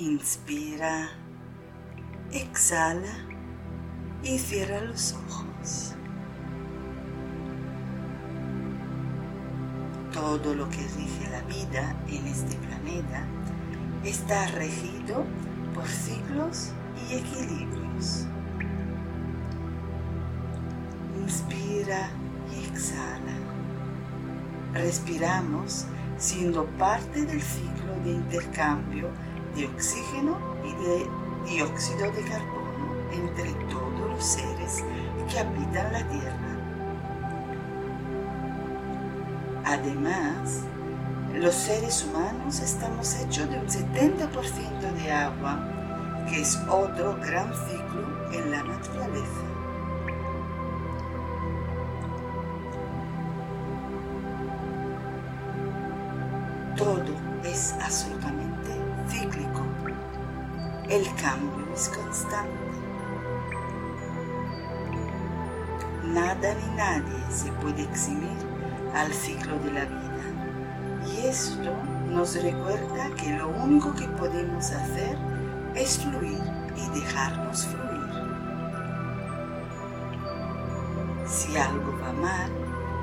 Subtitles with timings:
[0.00, 1.08] Inspira,
[2.32, 3.14] exhala
[4.24, 5.94] y cierra los ojos.
[10.12, 13.24] Todo lo que rige la vida en este planeta
[14.04, 15.24] está regido
[15.76, 16.72] por ciclos
[17.08, 18.26] y equilibrios.
[21.22, 22.10] Inspira
[22.52, 23.36] y exhala.
[24.72, 25.86] Respiramos
[26.18, 29.08] siendo parte del ciclo de intercambio
[29.54, 31.10] de oxígeno y de
[31.46, 32.64] dióxido de carbono
[33.12, 34.82] entre todos los seres
[35.30, 36.54] que habitan la Tierra.
[39.64, 40.62] Además,
[41.34, 45.58] los seres humanos estamos hechos de un 70% de agua,
[46.28, 49.42] que es otro gran ciclo en la naturaleza.
[56.76, 57.04] Todo
[57.44, 58.43] es absolutamente
[59.08, 59.62] cíclico.
[60.88, 62.64] El cambio es constante.
[66.04, 68.36] Nada ni nadie se puede eximir
[68.94, 70.04] al ciclo de la vida.
[71.06, 71.72] Y esto
[72.10, 75.16] nos recuerda que lo único que podemos hacer
[75.74, 76.38] es fluir
[76.76, 77.84] y dejarnos fluir.
[81.26, 82.50] Si algo va mal,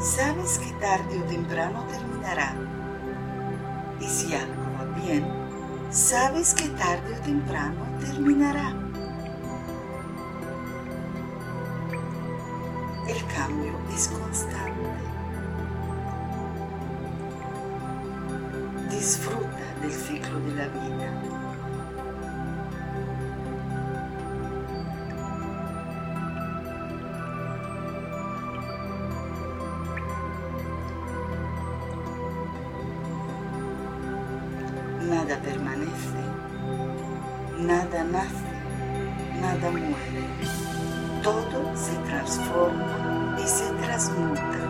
[0.00, 2.54] sabes que tarde o temprano terminará.
[4.00, 5.37] Y si algo va bien,
[5.90, 8.74] sabes que tarde o temprano terminará.
[13.08, 14.88] El cambio es constante.
[18.90, 19.48] Disfruta
[19.80, 21.37] del ciclo de la vida.
[35.08, 36.20] Nada permanece,
[37.58, 38.52] nada nace,
[39.40, 40.24] nada muere.
[41.22, 44.67] Todo se transforma y se transmuta.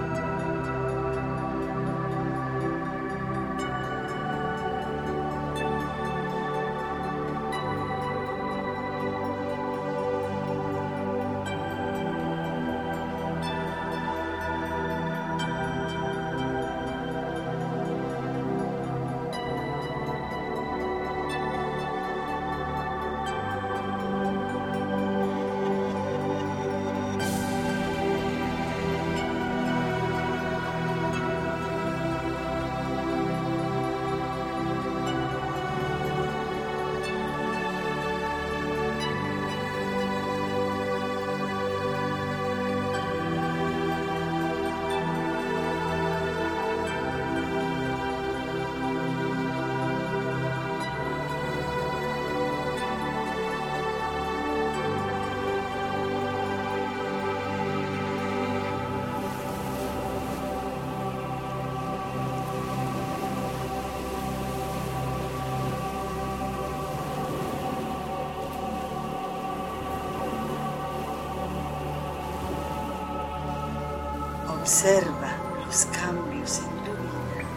[74.68, 75.30] Observa
[75.64, 77.48] los cambios en tu vida.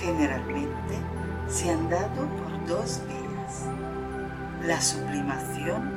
[0.00, 0.98] Generalmente
[1.46, 3.66] se han dado por dos vías,
[4.62, 5.92] la sublimación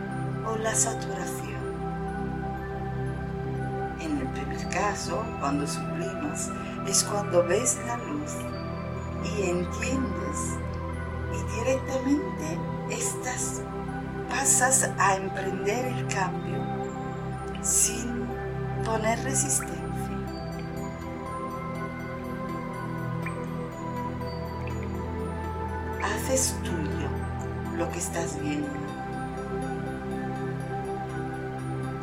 [0.46, 1.62] o la saturación.
[4.02, 6.52] En el primer caso, cuando sublimas,
[6.86, 8.34] es cuando ves la luz
[9.24, 10.58] y entiendes
[11.32, 12.60] y directamente
[12.90, 13.62] estás,
[14.30, 16.62] pasas a emprender el cambio
[17.62, 18.27] sin
[18.88, 19.76] poner resistencia.
[26.04, 27.10] Haces tuyo
[27.78, 28.70] lo que estás viendo.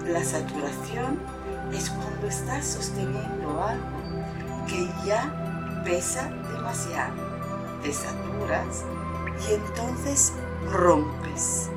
[0.06, 1.18] La saturación
[1.72, 3.86] es cuando estás sosteniendo algo
[4.68, 7.14] que ya pesa demasiado.
[7.82, 8.84] Te saturas
[9.48, 10.32] y entonces
[10.70, 11.70] rompes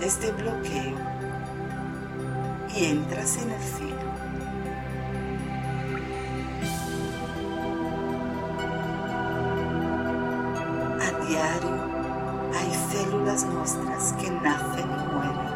[0.00, 1.13] este bloqueo
[2.76, 4.10] y entras en el ciclo.
[11.00, 11.76] A diario
[12.58, 15.54] hay células nuestras que nacen y mueren.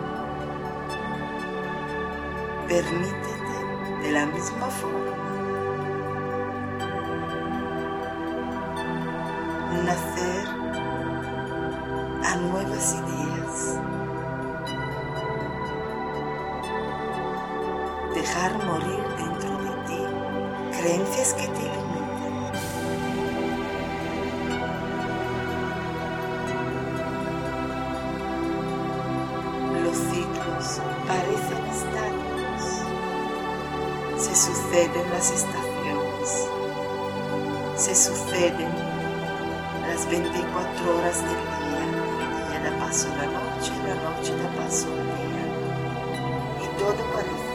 [2.68, 4.98] Permítete de la misma forma
[9.84, 10.48] nacer
[12.24, 13.97] a nuevas ideas.
[18.28, 20.00] dejar morir dentro de ti
[20.78, 22.34] creencias que te limitan.
[29.82, 32.62] Los ciclos parecen estáticos,
[34.18, 36.28] se suceden las estaciones,
[37.76, 38.72] se suceden
[39.88, 44.86] las 24 horas del día, el día da paso la noche, la noche da paso
[44.88, 45.46] el día,
[46.62, 47.47] y todo parece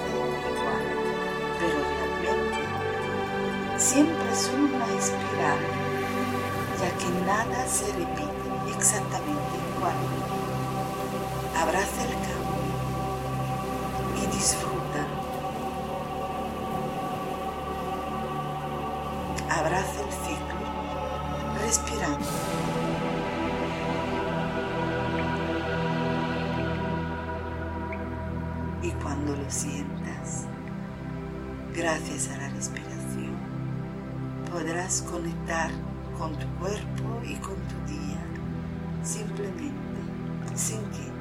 [3.83, 5.59] siempre es una espiral,
[6.80, 9.97] ya que nada se repite exactamente igual.
[11.62, 12.63] Abraza el cambio
[14.24, 15.06] y disfruta.
[19.50, 20.63] Abraza el ciclo
[21.62, 22.25] respirando.
[28.81, 30.45] Y cuando lo sientas,
[31.75, 33.23] gracias a la respiración,
[34.54, 35.72] podrás conectar
[36.16, 38.24] con tu cuerpo y con tu día,
[39.02, 39.74] simplemente,
[40.54, 41.12] sin que